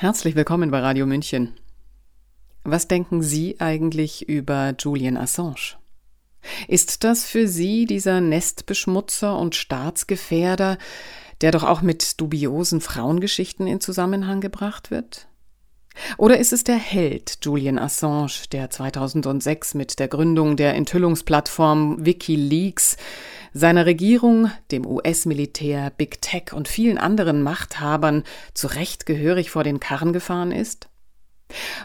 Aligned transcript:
Herzlich 0.00 0.34
willkommen 0.34 0.70
bei 0.70 0.80
Radio 0.80 1.04
München. 1.04 1.58
Was 2.64 2.88
denken 2.88 3.20
Sie 3.20 3.60
eigentlich 3.60 4.26
über 4.26 4.72
Julian 4.78 5.18
Assange? 5.18 5.76
Ist 6.68 7.04
das 7.04 7.26
für 7.26 7.46
Sie 7.46 7.84
dieser 7.84 8.22
Nestbeschmutzer 8.22 9.38
und 9.38 9.56
Staatsgefährder, 9.56 10.78
der 11.42 11.50
doch 11.50 11.64
auch 11.64 11.82
mit 11.82 12.18
dubiosen 12.18 12.80
Frauengeschichten 12.80 13.66
in 13.66 13.82
Zusammenhang 13.82 14.40
gebracht 14.40 14.90
wird? 14.90 15.28
Oder 16.16 16.38
ist 16.38 16.52
es 16.52 16.64
der 16.64 16.76
Held 16.76 17.38
Julian 17.42 17.78
Assange, 17.78 18.48
der 18.52 18.70
2006 18.70 19.74
mit 19.74 19.98
der 19.98 20.08
Gründung 20.08 20.56
der 20.56 20.74
Enthüllungsplattform 20.74 22.04
Wikileaks 22.04 22.96
seiner 23.52 23.86
Regierung, 23.86 24.50
dem 24.70 24.86
US-Militär, 24.86 25.90
Big 25.96 26.22
Tech 26.22 26.52
und 26.52 26.68
vielen 26.68 26.98
anderen 26.98 27.42
Machthabern 27.42 28.24
zu 28.54 28.68
Recht 28.68 29.06
gehörig 29.06 29.50
vor 29.50 29.64
den 29.64 29.80
Karren 29.80 30.12
gefahren 30.12 30.52
ist? 30.52 30.88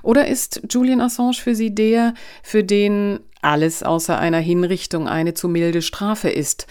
Oder 0.03 0.27
ist 0.27 0.61
Julian 0.69 1.01
Assange 1.01 1.33
für 1.35 1.55
Sie 1.55 1.73
der, 1.73 2.13
für 2.43 2.63
den 2.63 3.19
alles 3.41 3.83
außer 3.83 4.17
einer 4.17 4.39
Hinrichtung 4.39 5.07
eine 5.07 5.33
zu 5.33 5.47
milde 5.47 5.81
Strafe 5.81 6.29
ist, 6.29 6.67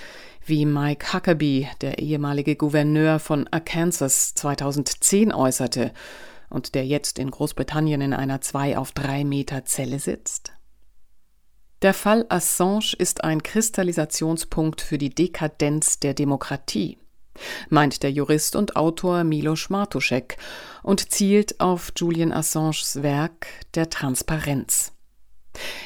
wie 0.46 0.66
Mike 0.66 1.12
Huckabee, 1.12 1.68
der 1.80 1.98
ehemalige 1.98 2.56
Gouverneur 2.56 3.18
von 3.18 3.48
Arkansas, 3.50 4.34
2010 4.34 5.32
äußerte 5.32 5.92
und 6.50 6.74
der 6.74 6.86
jetzt 6.86 7.18
in 7.18 7.30
Großbritannien 7.30 8.00
in 8.00 8.14
einer 8.14 8.40
zwei 8.40 8.76
auf 8.78 8.92
drei 8.92 9.24
Meter 9.24 9.64
Zelle 9.64 9.98
sitzt? 9.98 10.52
Der 11.82 11.92
Fall 11.92 12.24
Assange 12.30 12.94
ist 12.96 13.24
ein 13.24 13.42
Kristallisationspunkt 13.42 14.80
für 14.80 14.96
die 14.96 15.10
Dekadenz 15.14 16.00
der 16.00 16.14
Demokratie, 16.14 16.96
meint 17.68 18.02
der 18.02 18.10
Jurist 18.10 18.56
und 18.56 18.74
Autor 18.74 19.22
Milos 19.22 19.68
Martuszek 19.68 20.38
und 20.82 21.12
zielt 21.12 21.60
auf 21.60 21.92
Julian 21.94 22.32
Assanges 22.32 23.02
Werk 23.02 23.46
der 23.74 23.90
Transparenz. 23.90 24.92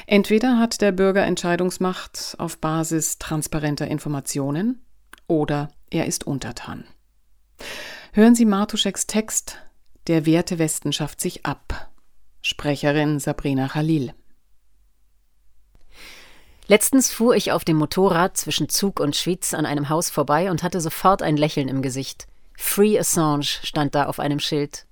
Entweder 0.06 0.58
hat 0.58 0.80
der 0.80 0.92
Bürger 0.92 1.24
Entscheidungsmacht 1.24 2.36
auf 2.38 2.58
Basis 2.58 3.18
transparenter 3.18 3.88
Informationen 3.88 4.84
oder 5.26 5.68
er 5.90 6.06
ist 6.06 6.26
untertan. 6.26 6.84
Hören 8.12 8.34
Sie 8.34 8.44
Martuszeks 8.44 9.06
Text 9.06 9.58
Der 10.08 10.24
Wertewesten 10.24 10.94
schafft 10.94 11.20
sich 11.20 11.44
ab. 11.44 11.90
Sprecherin 12.40 13.20
Sabrina 13.20 13.68
Khalil. 13.68 14.14
Letztens 16.66 17.10
fuhr 17.10 17.36
ich 17.36 17.52
auf 17.52 17.62
dem 17.62 17.76
Motorrad 17.76 18.34
zwischen 18.38 18.70
Zug 18.70 19.00
und 19.00 19.16
Schwyz 19.16 19.52
an 19.52 19.66
einem 19.66 19.90
Haus 19.90 20.08
vorbei 20.08 20.50
und 20.50 20.62
hatte 20.62 20.80
sofort 20.80 21.22
ein 21.22 21.36
Lächeln 21.36 21.68
im 21.68 21.82
Gesicht. 21.82 22.26
Free 22.56 22.98
Assange 22.98 23.44
stand 23.44 23.94
da 23.94 24.06
auf 24.06 24.18
einem 24.18 24.40
Schild. 24.40 24.86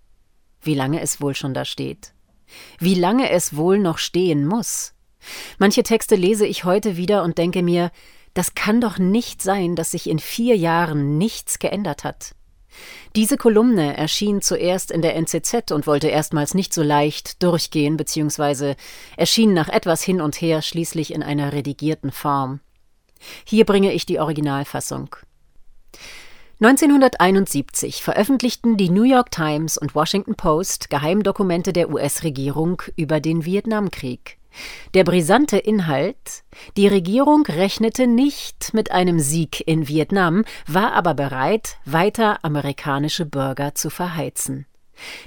Wie 0.60 0.74
lange 0.74 1.00
es 1.00 1.18
wohl 1.22 1.34
schon 1.34 1.54
da 1.54 1.64
steht. 1.64 2.12
Wie 2.78 2.94
lange 2.94 3.30
es 3.30 3.56
wohl 3.56 3.78
noch 3.78 3.96
stehen 3.96 4.46
muss. 4.46 4.92
Manche 5.56 5.82
Texte 5.82 6.14
lese 6.14 6.46
ich 6.46 6.64
heute 6.64 6.98
wieder 6.98 7.22
und 7.22 7.38
denke 7.38 7.62
mir, 7.62 7.90
das 8.34 8.54
kann 8.54 8.82
doch 8.82 8.98
nicht 8.98 9.40
sein, 9.40 9.76
dass 9.76 9.92
sich 9.92 10.10
in 10.10 10.18
vier 10.18 10.58
Jahren 10.58 11.16
nichts 11.16 11.58
geändert 11.58 12.04
hat. 12.04 12.35
Diese 13.14 13.36
Kolumne 13.36 13.96
erschien 13.96 14.42
zuerst 14.42 14.90
in 14.90 15.02
der 15.02 15.16
NZZ 15.16 15.70
und 15.72 15.86
wollte 15.86 16.08
erstmals 16.08 16.54
nicht 16.54 16.74
so 16.74 16.82
leicht 16.82 17.42
durchgehen, 17.42 17.96
beziehungsweise 17.96 18.76
erschien 19.16 19.54
nach 19.54 19.68
etwas 19.68 20.02
hin 20.02 20.20
und 20.20 20.40
her 20.40 20.62
schließlich 20.62 21.14
in 21.14 21.22
einer 21.22 21.52
redigierten 21.52 22.12
Form. 22.12 22.60
Hier 23.44 23.64
bringe 23.64 23.92
ich 23.92 24.06
die 24.06 24.18
Originalfassung. 24.18 25.16
1971 26.58 28.02
veröffentlichten 28.02 28.78
die 28.78 28.88
New 28.88 29.02
York 29.02 29.30
Times 29.30 29.76
und 29.76 29.94
Washington 29.94 30.36
Post 30.36 30.88
Geheimdokumente 30.88 31.74
der 31.74 31.90
US-Regierung 31.90 32.80
über 32.96 33.20
den 33.20 33.44
Vietnamkrieg. 33.44 34.38
Der 34.94 35.04
brisante 35.04 35.58
Inhalt 35.58 36.44
Die 36.76 36.88
Regierung 36.88 37.44
rechnete 37.46 38.06
nicht 38.06 38.72
mit 38.72 38.90
einem 38.90 39.18
Sieg 39.18 39.62
in 39.66 39.88
Vietnam, 39.88 40.44
war 40.66 40.92
aber 40.92 41.14
bereit, 41.14 41.76
weiter 41.84 42.44
amerikanische 42.44 43.26
Bürger 43.26 43.74
zu 43.74 43.90
verheizen. 43.90 44.66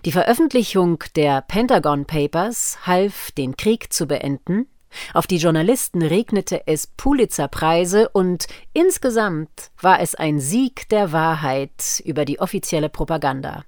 Die 0.06 0.12
Veröffentlichung 0.12 1.04
der 1.16 1.42
Pentagon 1.42 2.06
Papers 2.06 2.80
half, 2.86 3.32
den 3.32 3.56
Krieg 3.56 3.94
zu 3.94 4.08
beenden, 4.08 4.68
auf 5.14 5.28
die 5.28 5.38
Journalisten 5.38 6.02
regnete 6.02 6.66
es 6.66 6.88
Pulitzerpreise 6.88 8.10
und 8.10 8.48
insgesamt 8.74 9.72
war 9.80 10.00
es 10.00 10.16
ein 10.16 10.40
Sieg 10.40 10.90
der 10.90 11.12
Wahrheit 11.12 12.02
über 12.06 12.26
die 12.26 12.40
offizielle 12.40 12.90
Propaganda. 12.90 13.64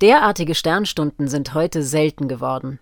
Derartige 0.00 0.54
Sternstunden 0.54 1.28
sind 1.28 1.54
heute 1.54 1.82
selten 1.82 2.28
geworden. 2.28 2.80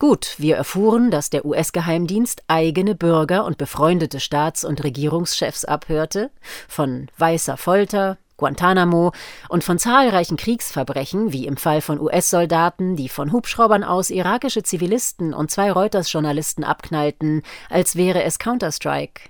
Gut, 0.00 0.36
wir 0.38 0.56
erfuhren, 0.56 1.10
dass 1.10 1.28
der 1.28 1.44
US-Geheimdienst 1.44 2.44
eigene 2.48 2.94
Bürger 2.94 3.44
und 3.44 3.58
befreundete 3.58 4.18
Staats- 4.18 4.64
und 4.64 4.82
Regierungschefs 4.82 5.66
abhörte, 5.66 6.30
von 6.68 7.08
weißer 7.18 7.58
Folter, 7.58 8.16
Guantanamo 8.38 9.12
und 9.50 9.62
von 9.62 9.78
zahlreichen 9.78 10.38
Kriegsverbrechen, 10.38 11.34
wie 11.34 11.46
im 11.46 11.58
Fall 11.58 11.82
von 11.82 12.00
US-Soldaten, 12.00 12.96
die 12.96 13.10
von 13.10 13.30
Hubschraubern 13.30 13.84
aus 13.84 14.08
irakische 14.08 14.62
Zivilisten 14.62 15.34
und 15.34 15.50
zwei 15.50 15.70
Reuters-Journalisten 15.70 16.64
abknallten, 16.64 17.42
als 17.68 17.94
wäre 17.94 18.22
es 18.22 18.38
Counter-Strike. 18.38 19.28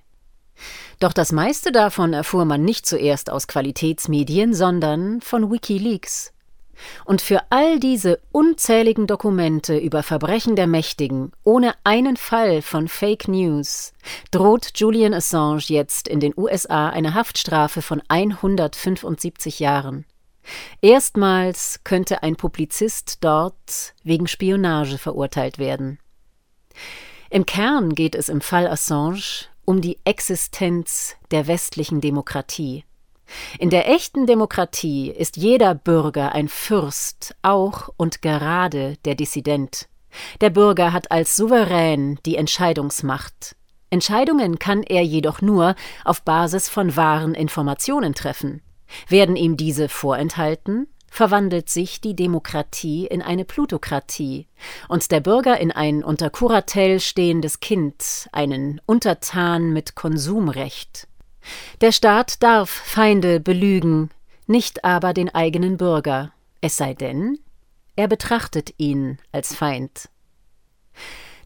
Doch 1.00 1.12
das 1.12 1.32
meiste 1.32 1.72
davon 1.72 2.12
erfuhr 2.12 2.44
man 2.44 2.62
nicht 2.64 2.86
zuerst 2.86 3.28
aus 3.28 3.48
Qualitätsmedien, 3.48 4.54
sondern 4.54 5.20
von 5.20 5.50
Wikileaks. 5.50 6.32
Und 7.04 7.22
für 7.22 7.42
all 7.50 7.78
diese 7.78 8.20
unzähligen 8.32 9.06
Dokumente 9.06 9.76
über 9.76 10.02
Verbrechen 10.02 10.56
der 10.56 10.66
Mächtigen 10.66 11.32
ohne 11.44 11.74
einen 11.84 12.16
Fall 12.16 12.62
von 12.62 12.88
Fake 12.88 13.28
News 13.28 13.92
droht 14.30 14.72
Julian 14.74 15.14
Assange 15.14 15.64
jetzt 15.66 16.08
in 16.08 16.20
den 16.20 16.34
USA 16.36 16.88
eine 16.88 17.14
Haftstrafe 17.14 17.82
von 17.82 18.02
175 18.08 19.60
Jahren. 19.60 20.04
Erstmals 20.80 21.80
könnte 21.84 22.22
ein 22.22 22.36
Publizist 22.36 23.18
dort 23.20 23.94
wegen 24.02 24.26
Spionage 24.26 24.98
verurteilt 24.98 25.58
werden. 25.58 25.98
Im 27.30 27.46
Kern 27.46 27.94
geht 27.94 28.14
es 28.14 28.28
im 28.28 28.40
Fall 28.40 28.66
Assange 28.66 29.46
um 29.64 29.80
die 29.80 29.98
Existenz 30.04 31.16
der 31.30 31.46
westlichen 31.46 32.00
Demokratie. 32.00 32.84
In 33.58 33.70
der 33.70 33.88
echten 33.88 34.26
Demokratie 34.26 35.10
ist 35.10 35.36
jeder 35.36 35.74
Bürger 35.74 36.32
ein 36.32 36.48
Fürst, 36.48 37.34
auch 37.42 37.90
und 37.96 38.22
gerade 38.22 38.96
der 39.04 39.14
Dissident. 39.14 39.88
Der 40.40 40.50
Bürger 40.50 40.92
hat 40.92 41.10
als 41.10 41.36
Souverän 41.36 42.18
die 42.26 42.36
Entscheidungsmacht. 42.36 43.56
Entscheidungen 43.90 44.58
kann 44.58 44.82
er 44.82 45.02
jedoch 45.02 45.40
nur 45.40 45.74
auf 46.04 46.22
Basis 46.22 46.68
von 46.68 46.96
wahren 46.96 47.34
Informationen 47.34 48.14
treffen. 48.14 48.62
Werden 49.08 49.36
ihm 49.36 49.56
diese 49.56 49.88
vorenthalten, 49.88 50.86
verwandelt 51.10 51.68
sich 51.68 52.00
die 52.00 52.14
Demokratie 52.14 53.06
in 53.06 53.20
eine 53.20 53.44
Plutokratie 53.44 54.46
und 54.88 55.10
der 55.10 55.20
Bürger 55.20 55.58
in 55.58 55.72
ein 55.72 56.04
unter 56.04 56.30
Kuratell 56.30 57.00
stehendes 57.00 57.60
Kind, 57.60 58.28
einen 58.32 58.80
Untertan 58.86 59.72
mit 59.72 59.96
Konsumrecht. 59.96 61.08
Der 61.80 61.92
Staat 61.92 62.42
darf 62.42 62.70
Feinde 62.70 63.40
belügen, 63.40 64.10
nicht 64.46 64.84
aber 64.84 65.12
den 65.12 65.34
eigenen 65.34 65.76
Bürger, 65.76 66.32
es 66.60 66.76
sei 66.76 66.94
denn, 66.94 67.38
er 67.96 68.08
betrachtet 68.08 68.74
ihn 68.78 69.18
als 69.32 69.54
Feind. 69.54 70.08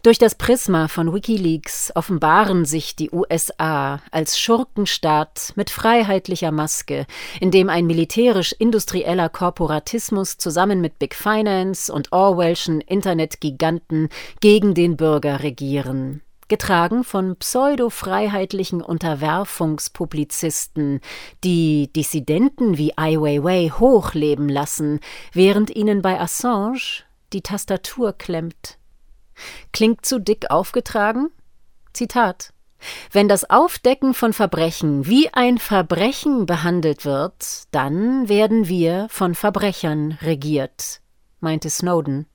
Durch 0.04 0.18
das 0.18 0.34
Prisma 0.34 0.88
von 0.88 1.14
Wikileaks 1.14 1.90
offenbaren 1.94 2.66
sich 2.66 2.94
die 2.94 3.10
USA 3.10 4.02
als 4.10 4.38
Schurkenstaat 4.38 5.54
mit 5.56 5.70
freiheitlicher 5.70 6.52
Maske, 6.52 7.06
in 7.40 7.50
dem 7.50 7.70
ein 7.70 7.86
militärisch-industrieller 7.86 9.30
Korporatismus 9.30 10.36
zusammen 10.36 10.82
mit 10.82 10.98
Big 10.98 11.14
Finance 11.14 11.90
und 11.90 12.12
Orwellschen 12.12 12.82
Internetgiganten 12.82 14.10
gegen 14.40 14.74
den 14.74 14.98
Bürger 14.98 15.42
regieren 15.42 16.20
getragen 16.54 17.02
von 17.02 17.34
pseudo-freiheitlichen 17.34 18.80
Unterwerfungspublizisten, 18.80 21.00
die 21.42 21.92
Dissidenten 21.92 22.78
wie 22.78 22.96
Ai 22.96 23.16
Weiwei 23.16 23.70
hochleben 23.70 24.48
lassen, 24.48 25.00
während 25.32 25.74
ihnen 25.74 26.00
bei 26.00 26.20
Assange 26.20 27.02
die 27.32 27.42
Tastatur 27.42 28.12
klemmt. 28.12 28.78
Klingt 29.72 30.06
zu 30.06 30.20
dick 30.20 30.52
aufgetragen? 30.52 31.30
Zitat 31.92 32.52
wenn 33.12 33.28
das 33.28 33.48
Aufdecken 33.48 34.12
von 34.12 34.34
Verbrechen 34.34 35.06
wie 35.06 35.32
ein 35.32 35.56
Verbrechen 35.56 36.44
behandelt 36.44 37.06
wird, 37.06 37.62
dann 37.70 38.28
werden 38.28 38.68
wir 38.68 39.06
von 39.08 39.34
Verbrechern 39.34 40.18
regiert, 40.20 41.00
meinte 41.40 41.70
Snowden. 41.70 42.26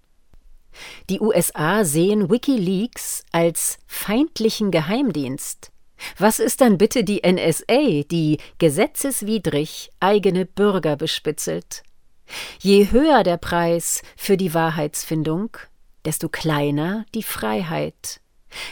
Die 1.09 1.19
USA 1.19 1.83
sehen 1.83 2.29
Wikileaks 2.29 3.23
als 3.31 3.77
feindlichen 3.87 4.71
Geheimdienst. 4.71 5.71
Was 6.17 6.39
ist 6.39 6.61
dann 6.61 6.77
bitte 6.77 7.03
die 7.03 7.21
NSA, 7.25 8.03
die 8.09 8.37
gesetzeswidrig 8.57 9.89
eigene 9.99 10.45
Bürger 10.45 10.95
bespitzelt? 10.95 11.83
Je 12.59 12.91
höher 12.91 13.23
der 13.23 13.37
Preis 13.37 14.01
für 14.15 14.37
die 14.37 14.53
Wahrheitsfindung, 14.53 15.57
desto 16.05 16.29
kleiner 16.29 17.05
die 17.15 17.23
Freiheit. 17.23 18.21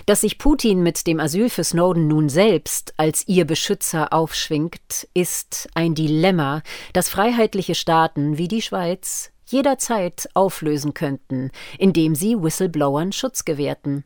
Dass 0.06 0.22
sich 0.22 0.40
Putin 0.40 0.82
mit 0.82 1.06
dem 1.06 1.20
Asyl 1.20 1.50
für 1.50 1.64
Snowden 1.64 2.08
nun 2.08 2.30
selbst 2.30 2.94
als 2.98 3.28
ihr 3.28 3.46
Beschützer 3.46 4.12
aufschwingt, 4.12 5.08
ist 5.14 5.70
ein 5.76 5.94
Dilemma, 5.94 6.64
das 6.94 7.10
freiheitliche 7.10 7.76
Staaten 7.76 8.38
wie 8.38 8.48
die 8.48 8.62
Schweiz 8.62 9.32
jederzeit 9.48 10.30
auflösen 10.34 10.94
könnten, 10.94 11.52
indem 11.78 12.16
sie 12.16 12.36
Whistleblowern 12.36 13.12
Schutz 13.12 13.46
gewährten. 13.46 14.04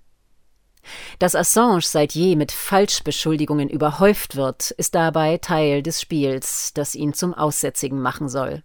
Dass 1.20 1.36
Assange 1.36 1.82
seit 1.82 2.14
je 2.14 2.36
mit 2.36 2.52
Falschbeschuldigungen 2.52 3.70
überhäuft 3.70 4.36
wird, 4.36 4.72
ist 4.72 4.96
dabei 4.96 5.38
Teil 5.38 5.84
des 5.84 6.02
Spiels, 6.02 6.74
das 6.74 6.96
ihn 6.96 7.14
zum 7.14 7.34
Aussätzigen 7.34 8.02
machen 8.02 8.30
soll. 8.30 8.64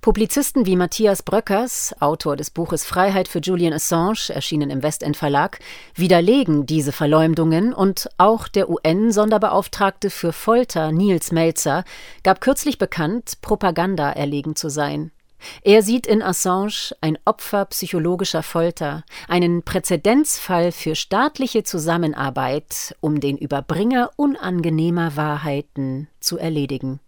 Publizisten 0.00 0.66
wie 0.66 0.74
Matthias 0.74 1.22
Bröckers, 1.22 1.94
Autor 2.00 2.36
des 2.36 2.50
Buches 2.50 2.84
Freiheit 2.84 3.28
für 3.28 3.38
Julian 3.38 3.72
Assange, 3.72 4.30
erschienen 4.30 4.70
im 4.70 4.82
Westend 4.82 5.16
Verlag, 5.16 5.60
widerlegen 5.94 6.66
diese 6.66 6.90
Verleumdungen 6.90 7.72
und 7.72 8.08
auch 8.18 8.48
der 8.48 8.68
UN-Sonderbeauftragte 8.68 10.10
für 10.10 10.32
Folter 10.32 10.90
Nils 10.90 11.30
Melzer 11.30 11.84
gab 12.24 12.40
kürzlich 12.40 12.78
bekannt, 12.78 13.38
Propaganda 13.40 14.10
erlegen 14.10 14.56
zu 14.56 14.68
sein. 14.68 15.12
Er 15.62 15.82
sieht 15.82 16.06
in 16.06 16.22
Assange 16.22 16.94
ein 17.00 17.18
Opfer 17.24 17.64
psychologischer 17.66 18.42
Folter, 18.42 19.04
einen 19.28 19.62
Präzedenzfall 19.62 20.72
für 20.72 20.94
staatliche 20.94 21.64
Zusammenarbeit, 21.64 22.96
um 23.00 23.20
den 23.20 23.36
Überbringer 23.36 24.10
unangenehmer 24.16 25.16
Wahrheiten 25.16 26.08
zu 26.20 26.38
erledigen. 26.38 27.00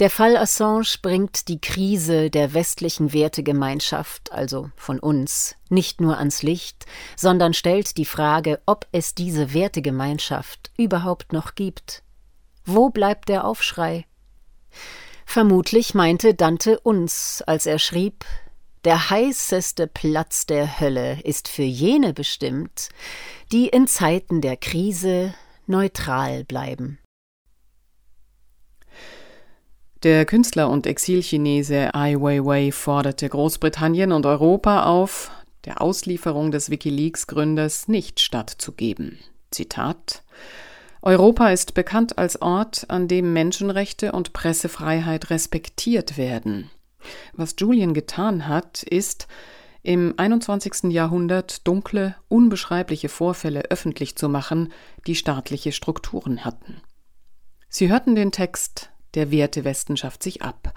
Der 0.00 0.10
Fall 0.10 0.36
Assange 0.36 0.96
bringt 1.00 1.48
die 1.48 1.60
Krise 1.60 2.30
der 2.30 2.54
westlichen 2.54 3.12
Wertegemeinschaft, 3.12 4.32
also 4.32 4.70
von 4.74 4.98
uns, 4.98 5.54
nicht 5.68 6.00
nur 6.00 6.18
ans 6.18 6.42
Licht, 6.42 6.86
sondern 7.16 7.54
stellt 7.54 7.96
die 7.98 8.04
Frage, 8.04 8.60
ob 8.66 8.86
es 8.90 9.14
diese 9.14 9.54
Wertegemeinschaft 9.54 10.72
überhaupt 10.76 11.32
noch 11.32 11.54
gibt. 11.54 12.02
Wo 12.64 12.90
bleibt 12.90 13.28
der 13.28 13.44
Aufschrei? 13.44 14.06
Vermutlich 15.26 15.94
meinte 15.94 16.34
Dante 16.34 16.78
uns, 16.80 17.42
als 17.46 17.66
er 17.66 17.78
schrieb 17.78 18.24
Der 18.84 19.10
heißeste 19.10 19.86
Platz 19.86 20.46
der 20.46 20.80
Hölle 20.80 21.20
ist 21.22 21.48
für 21.48 21.62
jene 21.62 22.12
bestimmt, 22.12 22.88
die 23.52 23.68
in 23.68 23.86
Zeiten 23.86 24.40
der 24.40 24.56
Krise 24.56 25.34
neutral 25.66 26.44
bleiben. 26.44 26.98
Der 30.02 30.24
Künstler 30.26 30.68
und 30.68 30.86
Exilchinese 30.86 31.94
Ai 31.94 32.16
Weiwei 32.16 32.72
forderte 32.72 33.28
Großbritannien 33.28 34.10
und 34.10 34.26
Europa 34.26 34.86
auf, 34.86 35.30
der 35.64 35.80
Auslieferung 35.80 36.50
des 36.50 36.70
Wikileaks-Gründers 36.70 37.86
nicht 37.86 38.18
stattzugeben. 38.18 39.20
Zitat 39.52 40.24
Europa 41.02 41.50
ist 41.50 41.74
bekannt 41.74 42.16
als 42.16 42.40
Ort, 42.40 42.86
an 42.88 43.08
dem 43.08 43.32
Menschenrechte 43.32 44.12
und 44.12 44.32
Pressefreiheit 44.32 45.30
respektiert 45.30 46.16
werden. 46.16 46.70
Was 47.32 47.56
Julian 47.58 47.92
getan 47.92 48.46
hat, 48.46 48.84
ist, 48.84 49.26
im 49.82 50.14
21. 50.16 50.92
Jahrhundert 50.92 51.66
dunkle, 51.66 52.14
unbeschreibliche 52.28 53.08
Vorfälle 53.08 53.62
öffentlich 53.62 54.14
zu 54.14 54.28
machen, 54.28 54.72
die 55.08 55.16
staatliche 55.16 55.72
Strukturen 55.72 56.44
hatten. 56.44 56.80
Sie 57.68 57.90
hörten 57.90 58.14
den 58.14 58.30
Text 58.30 58.90
Der 59.14 59.32
Wertewesten 59.32 59.96
schafft 59.96 60.22
sich 60.22 60.42
ab 60.42 60.72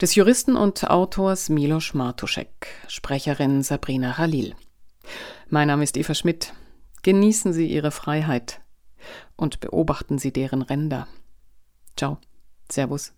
des 0.00 0.14
Juristen 0.14 0.56
und 0.56 0.88
Autors 0.88 1.50
Milos 1.50 1.92
Martuschek, 1.92 2.68
Sprecherin 2.88 3.62
Sabrina 3.62 4.16
Halil. 4.16 4.54
Mein 5.50 5.68
Name 5.68 5.84
ist 5.84 5.98
Eva 5.98 6.14
Schmidt. 6.14 6.54
Genießen 7.02 7.52
Sie 7.52 7.66
Ihre 7.66 7.90
Freiheit 7.90 8.60
und 9.36 9.60
beobachten 9.60 10.18
Sie 10.18 10.32
deren 10.32 10.62
Ränder. 10.62 11.06
Ciao. 11.96 12.18
Servus. 12.70 13.12